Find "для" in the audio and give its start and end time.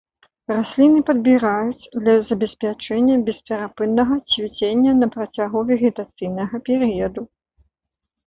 2.03-2.13